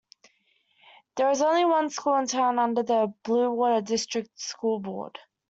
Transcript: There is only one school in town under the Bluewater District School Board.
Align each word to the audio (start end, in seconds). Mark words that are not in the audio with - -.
There 1.15 1.29
is 1.29 1.43
only 1.43 1.63
one 1.63 1.91
school 1.91 2.15
in 2.15 2.25
town 2.25 2.57
under 2.57 2.81
the 2.81 3.13
Bluewater 3.23 3.85
District 3.85 4.31
School 4.39 4.79
Board. 4.79 5.19